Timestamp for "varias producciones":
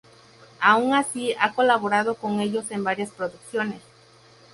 2.83-3.83